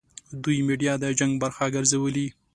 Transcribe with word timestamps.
دوی 0.43 0.57
میډیا 0.67 0.93
د 0.99 1.05
جنګ 1.19 1.33
برخه 1.43 1.65
ګرځولې. 1.75 2.27